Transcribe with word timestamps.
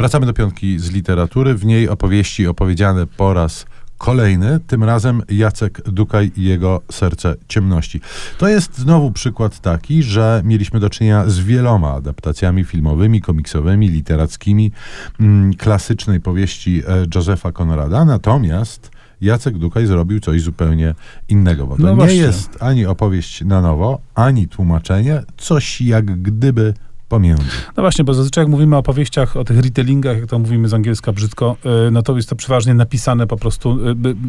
Wracamy 0.00 0.26
do 0.26 0.32
piątki 0.32 0.78
z 0.78 0.90
literatury. 0.90 1.54
W 1.54 1.64
niej 1.64 1.88
opowieści 1.88 2.46
opowiedziane 2.46 3.06
po 3.06 3.34
raz 3.34 3.66
kolejny, 3.98 4.60
tym 4.66 4.84
razem 4.84 5.22
Jacek 5.28 5.82
Dukaj 5.82 6.32
i 6.36 6.44
jego 6.44 6.80
Serce 6.90 7.34
Ciemności. 7.48 8.00
To 8.38 8.48
jest 8.48 8.78
znowu 8.78 9.12
przykład 9.12 9.60
taki, 9.60 10.02
że 10.02 10.42
mieliśmy 10.44 10.80
do 10.80 10.90
czynienia 10.90 11.24
z 11.28 11.38
wieloma 11.38 11.94
adaptacjami 11.94 12.64
filmowymi, 12.64 13.20
komiksowymi, 13.20 13.88
literackimi, 13.88 14.72
mm, 15.20 15.54
klasycznej 15.54 16.20
powieści 16.20 16.82
e, 16.88 17.06
Josepha 17.14 17.52
Conrada, 17.52 18.04
natomiast 18.04 18.90
Jacek 19.20 19.58
Dukaj 19.58 19.86
zrobił 19.86 20.20
coś 20.20 20.42
zupełnie 20.42 20.94
innego, 21.28 21.66
bo 21.66 21.76
to 21.76 21.82
No 21.82 22.06
nie 22.06 22.14
jest 22.14 22.56
ani 22.60 22.86
opowieść 22.86 23.44
na 23.44 23.60
nowo, 23.60 24.00
ani 24.14 24.48
tłumaczenie, 24.48 25.22
coś 25.36 25.80
jak 25.80 26.22
gdyby 26.22 26.74
pomiędzy. 27.10 27.44
No 27.76 27.82
właśnie, 27.82 28.04
bo 28.04 28.14
zazwyczaj 28.14 28.44
jak 28.44 28.50
mówimy 28.50 28.76
o 28.76 28.78
opowieściach, 28.78 29.36
o 29.36 29.44
tych 29.44 29.58
retellingach, 29.58 30.16
jak 30.16 30.26
to 30.26 30.38
mówimy 30.38 30.68
z 30.68 30.74
angielska 30.74 31.12
brzydko, 31.12 31.56
y, 31.88 31.90
no 31.90 32.02
to 32.02 32.16
jest 32.16 32.28
to 32.28 32.36
przeważnie 32.36 32.74
napisane 32.74 33.26
po 33.26 33.36
prostu, 33.36 33.78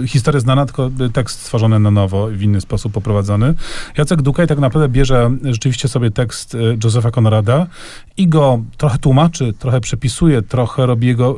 y, 0.03 0.07
historia 0.07 0.39
znana, 0.39 0.65
tylko 0.65 0.89
tekst 1.13 1.39
stworzony 1.39 1.79
na 1.79 1.91
nowo, 1.91 2.27
w 2.27 2.41
inny 2.41 2.61
sposób 2.61 2.93
poprowadzony. 2.93 3.53
Jacek 3.97 4.21
Dukaj 4.21 4.47
tak 4.47 4.59
naprawdę 4.59 4.89
bierze 4.89 5.31
rzeczywiście 5.43 5.87
sobie 5.87 6.11
tekst 6.11 6.55
y, 6.55 6.77
Josepha 6.83 7.11
Conrada 7.11 7.67
i 8.17 8.27
go 8.27 8.59
trochę 8.77 8.97
tłumaczy, 8.97 9.53
trochę 9.59 9.81
przepisuje, 9.81 10.41
trochę 10.41 10.85
robi 10.85 11.07
jego, 11.07 11.37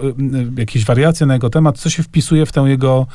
jakieś 0.58 0.86
wariacje 0.86 1.26
na 1.26 1.34
jego 1.34 1.50
temat, 1.50 1.78
co 1.78 1.90
się 1.90 2.04
wpisuje 2.04 2.46
w 2.46 2.52
tę 2.52 2.62
jego 2.62 3.08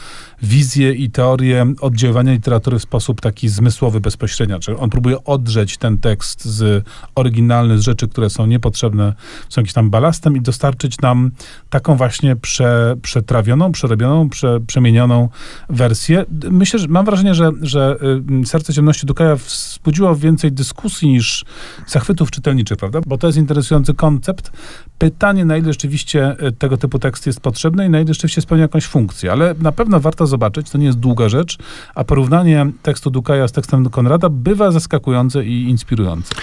wizję 0.42 0.92
i 0.92 1.10
teorię 1.10 1.66
oddziaływania 1.80 2.32
literatury 2.32 2.78
w 2.78 2.82
sposób 2.82 3.20
taki 3.20 3.48
zmysłowy, 3.48 4.00
bezpośrednio. 4.00 4.58
Czyli 4.58 4.76
on 4.76 4.90
próbuje 4.90 5.24
odrzeć 5.24 5.76
ten 5.78 5.98
tekst 5.98 6.44
z 6.44 6.84
oryginalny, 7.14 7.78
z 7.78 7.82
rzeczy, 7.82 8.08
które 8.18 8.30
są 8.30 8.46
niepotrzebne, 8.46 9.12
są 9.48 9.60
jakimś 9.60 9.72
tam 9.72 9.90
balastem 9.90 10.36
i 10.36 10.40
dostarczyć 10.40 11.00
nam 11.00 11.30
taką 11.70 11.96
właśnie 11.96 12.36
prze, 12.36 12.96
przetrawioną, 13.02 13.72
przerobioną, 13.72 14.28
prze, 14.28 14.60
przemienioną 14.60 15.28
wersję. 15.68 16.24
Myślę, 16.50 16.78
że 16.78 16.88
mam 16.88 17.04
wrażenie, 17.04 17.34
że, 17.34 17.50
że 17.60 17.96
y, 18.42 18.46
Serce 18.46 18.74
Ciemności 18.74 19.06
Dukaja 19.06 19.36
wzbudziło 19.36 20.16
więcej 20.16 20.52
dyskusji 20.52 21.08
niż 21.08 21.44
zachwytów 21.86 22.30
czytelniczych, 22.30 22.78
prawda? 22.78 23.00
Bo 23.06 23.18
to 23.18 23.26
jest 23.26 23.38
interesujący 23.38 23.94
koncept. 23.94 24.52
Pytanie, 24.98 25.44
na 25.44 25.56
ile 25.56 25.72
rzeczywiście 25.72 26.36
y, 26.46 26.52
tego 26.52 26.76
typu 26.76 26.98
tekst 26.98 27.26
jest 27.26 27.40
potrzebny 27.40 27.86
i 27.86 27.90
na 27.90 28.00
ile 28.00 28.14
rzeczywiście 28.14 28.40
spełnia 28.40 28.62
jakąś 28.62 28.86
funkcję. 28.86 29.32
Ale 29.32 29.54
na 29.60 29.72
pewno 29.72 30.00
warto 30.00 30.26
zobaczyć, 30.26 30.70
to 30.70 30.78
nie 30.78 30.86
jest 30.86 30.98
długa 30.98 31.28
rzecz, 31.28 31.58
a 31.94 32.04
porównanie 32.04 32.70
tekstu 32.82 33.10
Dukaja 33.10 33.48
z 33.48 33.52
tekstem 33.52 33.90
Konrada 33.90 34.28
bywa 34.28 34.70
zaskakujące 34.70 35.44
i 35.44 35.70
inspirujące. 35.70 36.34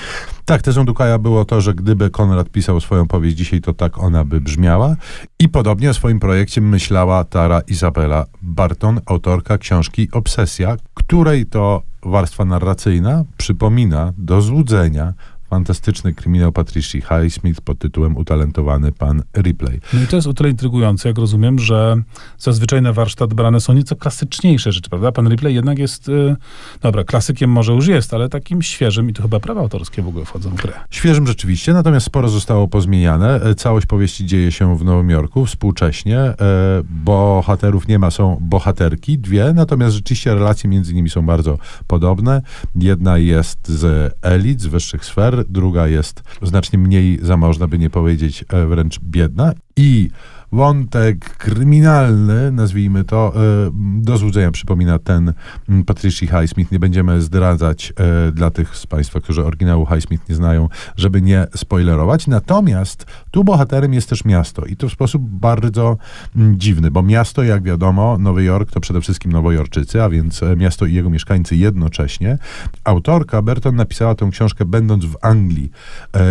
Tak, 0.46 0.62
tezą 0.62 0.86
Dukaja 0.86 1.18
było 1.20 1.46
to, 1.46 1.62
że 1.66 1.74
gdyby 1.74 2.10
Konrad 2.10 2.50
pisał 2.50 2.82
swoją 2.82 3.08
powieść 3.08 3.38
dzisiaj, 3.38 3.62
to 3.62 3.74
tak 3.74 3.98
ona 3.98 4.26
by 4.26 4.42
brzmiała. 4.42 4.96
I 5.40 5.50
podobnie 5.50 5.90
o 5.90 5.94
swoim 5.94 6.20
projekcie 6.20 6.62
myślała 6.62 7.24
Tara 7.24 7.62
Izabela 7.68 8.26
Barton, 8.42 9.00
autorka 9.06 9.58
książki 9.58 10.10
Obsesja, 10.12 10.78
której 10.94 11.46
to 11.46 11.82
warstwa 12.04 12.46
narracyjna 12.46 13.24
przypomina 13.38 14.14
do 14.18 14.42
złudzenia 14.42 15.14
fantastyczny 15.50 16.14
kryminał 16.14 16.52
Patricia 16.52 17.00
Highsmith 17.00 17.62
pod 17.62 17.80
tytułem 17.80 18.18
Utalentowany 18.18 18.92
pan 18.92 19.24
Ripley. 19.38 19.80
No 19.94 20.04
i 20.04 20.08
to 20.08 20.16
jest 20.16 20.28
o 20.28 20.34
tyle 20.34 20.50
intrygujące, 20.50 21.10
jak 21.10 21.18
rozumiem, 21.18 21.60
że 21.60 22.02
zazwyczaj 22.38 22.82
na 22.82 22.94
warsztat 22.94 23.34
brane 23.34 23.60
są 23.60 23.74
nieco 23.74 23.96
klasyczniejsze 23.96 24.72
rzeczy, 24.72 24.90
prawda? 24.90 25.12
Pan 25.12 25.30
Ripley 25.30 25.56
jednak 25.56 25.80
jest, 25.80 26.10
y, 26.10 26.36
dobra, 26.82 27.04
klasykiem 27.04 27.50
może 27.50 27.74
już 27.74 27.88
jest, 27.88 28.14
ale 28.14 28.30
takim 28.30 28.62
świeżym 28.62 29.10
i 29.10 29.14
tu 29.14 29.22
chyba 29.22 29.40
prawa 29.40 29.62
autorskie 29.62 30.02
w 30.02 30.08
ogóle 30.08 30.26
wchodzą 30.26 30.50
w 30.50 30.56
grę. 30.56 30.74
Świeżym 30.90 31.28
rzeczywiście, 31.28 31.74
natomiast 31.74 32.06
sporo 32.06 32.30
zostało 32.30 32.68
pozmieniane. 32.68 33.42
E, 33.42 33.56
Całość 33.56 33.86
powieści 33.86 34.26
dzieje 34.26 34.52
się 34.52 34.78
w 34.78 34.86
Nowym 34.86 35.10
Jorku 35.10 35.46
współcześnie. 35.46 36.20
E, 36.20 36.36
Bohaterów 36.84 37.88
nie 37.88 38.00
ma, 38.00 38.12
są 38.12 38.38
bohaterki, 38.42 39.18
dwie, 39.20 39.54
natomiast 39.54 39.96
rzeczywiście 39.96 40.36
relacje 40.36 40.70
między 40.70 40.94
nimi 40.94 41.10
są 41.10 41.26
bardzo 41.26 41.58
podobne. 41.88 42.42
Jedna 42.76 43.18
jest 43.18 43.68
z 43.68 44.14
elit, 44.22 44.62
z 44.62 44.66
wyższych 44.66 45.06
sfer, 45.06 45.35
druga 45.44 45.88
jest 45.88 46.24
znacznie 46.42 46.80
mniej 46.80 47.20
zamożna, 47.22 47.68
by 47.68 47.80
nie 47.80 47.90
powiedzieć 47.90 48.46
e, 48.50 48.66
wręcz 48.66 49.00
biedna. 49.00 49.54
I 49.78 50.10
wątek 50.56 51.38
kryminalny, 51.38 52.52
nazwijmy 52.52 53.04
to, 53.04 53.34
e, 53.36 53.72
do 54.02 54.18
złudzenia 54.18 54.52
przypomina 54.52 55.00
ten 55.00 55.34
mm, 55.70 55.84
Patricia 55.84 56.40
Highsmith. 56.40 56.72
Nie 56.72 56.80
będziemy 56.80 57.22
zdradzać 57.22 57.94
e, 58.28 58.32
dla 58.32 58.52
tych 58.52 58.78
z 58.78 58.88
Państwa, 58.88 59.20
którzy 59.20 59.46
oryginału 59.46 59.86
Highsmith 59.86 60.30
nie 60.30 60.36
znają, 60.36 60.70
żeby 60.98 61.22
nie 61.22 61.48
spoilerować. 61.56 62.28
Natomiast 62.28 63.06
tu 63.32 63.44
bohaterem 63.44 63.94
jest 63.94 64.10
też 64.10 64.26
miasto 64.26 64.66
i 64.66 64.76
to 64.76 64.90
w 64.90 64.92
sposób 64.92 65.22
bardzo 65.22 65.98
mm, 66.36 66.60
dziwny, 66.60 66.92
bo 66.92 67.04
miasto, 67.04 67.44
jak 67.44 67.64
wiadomo, 67.64 68.18
Nowy 68.18 68.44
Jork 68.44 68.72
to 68.72 68.80
przede 68.80 69.02
wszystkim 69.02 69.32
Nowojorczycy, 69.32 70.04
a 70.04 70.10
więc 70.10 70.44
e, 70.44 70.56
miasto 70.56 70.86
i 70.86 70.94
jego 70.94 71.10
mieszkańcy 71.10 71.56
jednocześnie. 71.56 72.38
Autorka 72.84 73.42
Berton 73.42 73.76
napisała 73.76 74.16
tę 74.16 74.30
książkę 74.32 74.66
będąc 74.66 75.06
w 75.06 75.18
Anglii 75.22 75.72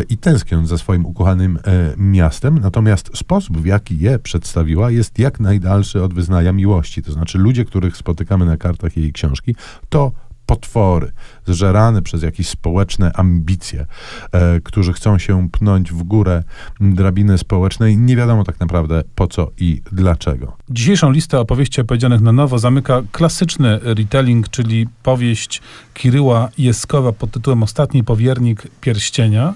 i 0.08 0.16
tęskniąc 0.16 0.68
za 0.68 0.78
swoim 0.78 1.06
ukochanym 1.06 1.58
miastem, 1.96 2.58
natomiast 2.58 3.10
sposób, 3.40 3.58
w 3.58 3.66
jaki 3.66 3.98
je 3.98 4.18
przedstawiła, 4.18 4.90
jest 4.90 5.18
jak 5.18 5.40
najdalszy 5.40 6.02
od 6.02 6.14
wyznania 6.14 6.52
miłości. 6.52 7.02
To 7.02 7.12
znaczy 7.12 7.38
ludzie, 7.38 7.64
których 7.64 7.96
spotykamy 7.96 8.44
na 8.44 8.56
kartach 8.56 8.96
jej 8.96 9.12
książki, 9.12 9.54
to 9.88 10.12
potwory, 10.46 11.12
zżerane 11.46 12.02
przez 12.02 12.22
jakieś 12.22 12.48
społeczne 12.48 13.12
ambicje, 13.14 13.86
e, 14.32 14.60
którzy 14.60 14.92
chcą 14.92 15.18
się 15.18 15.48
pnąć 15.50 15.92
w 15.92 16.02
górę 16.02 16.42
drabiny 16.80 17.38
społecznej. 17.38 17.96
Nie 17.96 18.16
wiadomo 18.16 18.44
tak 18.44 18.60
naprawdę 18.60 19.02
po 19.14 19.26
co 19.26 19.50
i 19.58 19.82
dlaczego. 19.92 20.56
Dzisiejszą 20.70 21.10
listę 21.10 21.40
opowieści 21.40 21.80
opowiedzianych 21.80 22.20
na 22.20 22.32
nowo 22.32 22.58
zamyka 22.58 23.02
klasyczny 23.12 23.78
retelling, 23.82 24.48
czyli 24.48 24.86
powieść 25.02 25.62
Kiryła 25.94 26.48
Jeskowa 26.58 27.12
pod 27.12 27.30
tytułem 27.30 27.62
Ostatni 27.62 28.04
powiernik 28.04 28.62
pierścienia, 28.80 29.54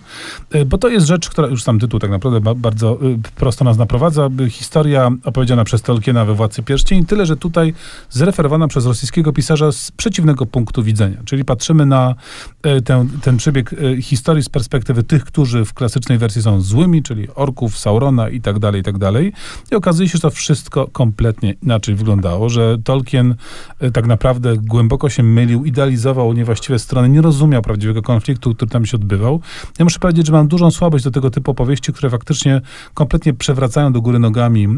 Y, 0.55 0.65
bo 0.65 0.79
to 0.79 0.89
jest 0.89 1.07
rzecz, 1.07 1.29
która, 1.31 1.49
już 1.49 1.63
sam 1.63 1.79
tytuł 1.79 2.01
tak 2.01 2.11
naprawdę 2.11 2.41
ba- 2.41 2.55
bardzo 2.55 2.99
y, 3.03 3.19
prosto 3.37 3.65
nas 3.65 3.79
naprowadza, 3.79 4.29
by 4.29 4.51
historia 4.51 5.11
opowiedziana 5.25 5.65
przez 5.65 5.83
Tolkiena 5.83 6.25
we 6.25 6.35
Władcy 6.35 6.63
Pierścieni, 6.63 7.07
tyle, 7.07 7.27
że 7.27 7.37
tutaj 7.37 7.75
zreferowana 8.11 8.69
przez 8.69 8.87
rosyjskiego 8.87 9.33
pisarza 9.33 9.73
z 9.73 9.91
przeciwnego 9.91 10.47
punktu 10.47 10.78
widzenia, 10.83 11.19
czyli 11.25 11.45
patrzymy 11.45 11.87
na 11.87 12.15
y, 12.67 12.83
ten, 12.83 13.09
ten 13.23 13.37
przebieg 13.37 13.73
y, 13.73 14.03
historii 14.03 14.43
z 14.43 14.49
perspektywy 14.49 15.03
tych, 15.03 15.25
którzy 15.25 15.65
w 15.65 15.75
klasycznej 15.75 16.19
wersji 16.19 16.43
są 16.43 16.61
złymi, 16.61 17.03
czyli 17.03 17.29
orków, 17.35 17.79
Saurona 17.79 18.29
i 18.29 18.41
tak 18.41 18.59
dalej, 18.59 18.81
i 18.81 18.85
tak 18.85 18.99
dalej. 18.99 19.33
I 19.73 19.75
okazuje 19.75 20.09
się, 20.09 20.13
że 20.13 20.21
to 20.23 20.31
wszystko 20.31 20.89
kompletnie 20.93 21.55
inaczej 21.63 21.95
wyglądało, 21.95 22.49
że 22.49 22.79
Tolkien 22.85 23.35
y, 23.83 23.93
tak 23.93 24.07
naprawdę 24.07 24.57
głęboko 24.57 25.11
się 25.11 25.23
mylił, 25.23 25.65
idealizował 25.65 26.33
niewłaściwe 26.33 26.79
strony, 26.79 27.09
nie 27.09 27.23
rozumiał 27.23 27.63
prawdziwego 27.63 28.03
konfliktu, 28.03 28.55
który 28.55 28.71
tam 28.71 28.87
się 28.87 28.97
odbywał. 28.97 29.41
Ja 29.79 29.85
muszę 29.85 29.99
powiedzieć, 29.99 30.27
że 30.27 30.33
mam 30.33 30.49
dużą 30.49 30.71
słabość 30.71 31.05
do 31.05 31.11
tego 31.11 31.31
typu 31.31 31.51
opowieści, 31.51 31.93
które 31.93 32.11
faktycznie 32.11 32.61
kompletnie 32.95 33.35
przewracają 33.35 33.93
do 33.93 34.01
góry 34.01 34.19
nogami 34.19 34.69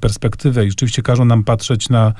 perspektywę 0.00 0.66
i 0.66 0.70
rzeczywiście 0.70 1.02
każą 1.02 1.24
nam 1.24 1.44
patrzeć 1.44 1.88
na 1.88 2.12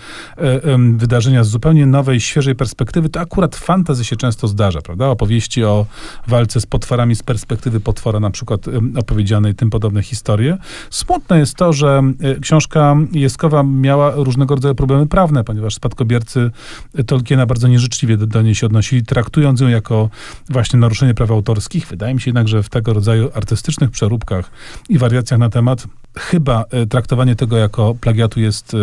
wydarzenia 0.97 1.45
z 1.45 1.49
zupełnie 1.49 1.87
nowej, 1.87 2.21
świeżej 2.21 2.55
perspektywy. 2.55 3.09
To 3.09 3.21
akurat 3.25 3.57
w 3.57 3.59
fantasy 3.59 4.05
się 4.05 4.17
często 4.17 4.49
zdarza, 4.49 4.81
prawda? 4.83 5.09
Opowieści 5.09 5.65
o 5.65 5.87
walce 6.27 6.61
z 6.61 6.67
potworami 6.67 7.15
z 7.15 7.23
perspektywy 7.23 7.81
potwora, 7.81 8.21
na 8.21 8.31
przykład 8.31 8.69
ym, 8.69 8.95
opowiedziane 8.99 9.51
i 9.51 9.55
tym 9.55 9.71
podobne 9.71 10.03
historie. 10.03 10.59
Smutne 10.91 11.39
jest 11.39 11.55
to, 11.55 11.73
że 11.73 12.03
y, 12.37 12.41
książka 12.41 12.97
Jeskowa 13.13 13.63
miała 13.63 14.11
różnego 14.15 14.55
rodzaju 14.55 14.75
problemy 14.75 15.07
prawne, 15.07 15.45
ponieważ 15.45 15.75
spadkobiercy 15.75 16.51
y, 16.99 17.05
Tolkiena 17.05 17.47
bardzo 17.47 17.69
nieżyczliwie 17.69 18.17
do, 18.17 18.27
do 18.27 18.43
niej 18.43 18.55
się 18.55 18.67
odnosili, 18.67 19.05
traktując 19.05 19.61
ją 19.61 19.69
jako 19.69 20.11
właśnie 20.49 20.79
naruszenie 20.79 21.15
praw 21.15 21.31
autorskich. 21.31 21.87
Wydaje 21.87 22.15
mi 22.15 22.21
się 22.21 22.29
jednak, 22.29 22.49
że 22.49 22.63
w 22.63 22.69
tego 22.69 22.93
rodzaju 22.93 23.31
artystycznych 23.35 23.91
przeróbkach 23.91 24.51
i 24.89 24.99
wariacjach 24.99 25.41
na 25.41 25.51
temat 25.51 25.87
chyba 26.19 26.65
y, 26.83 26.87
traktowanie 26.87 27.37
tego 27.37 27.57
jako 27.57 27.95
plagiatu 28.01 28.41
jest 28.41 28.77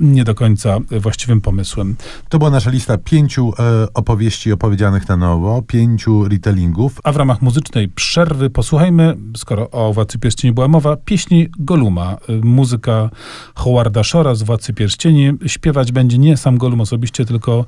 nie 0.00 0.24
do 0.24 0.34
końca 0.34 0.78
właściwym 0.90 1.40
pomysłem. 1.40 1.96
To 2.28 2.38
była 2.38 2.50
nasza 2.50 2.70
lista 2.70 2.98
pięciu 2.98 3.52
e, 3.55 3.55
opowieści 3.94 4.52
opowiedzianych 4.52 5.08
na 5.08 5.16
nowo, 5.16 5.62
pięciu 5.62 6.28
retellingów. 6.28 7.00
A 7.04 7.12
w 7.12 7.16
ramach 7.16 7.42
muzycznej 7.42 7.88
przerwy 7.88 8.50
posłuchajmy, 8.50 9.16
skoro 9.36 9.70
o 9.70 9.92
Władcy 9.92 10.18
Pierścieni 10.18 10.54
była 10.54 10.68
mowa, 10.68 10.96
pieśni 10.96 11.48
Goluma. 11.58 12.16
Y, 12.30 12.40
Muzyka 12.44 13.10
Howarda 13.54 14.04
Shora 14.04 14.34
z 14.34 14.42
Władcy 14.42 14.72
Pierścieni. 14.72 15.32
Śpiewać 15.46 15.92
będzie 15.92 16.18
nie 16.18 16.36
sam 16.36 16.58
Golum 16.58 16.80
osobiście, 16.80 17.24
tylko 17.24 17.64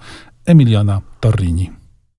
Emiliana 0.47 1.01
Torrini. 1.21 1.71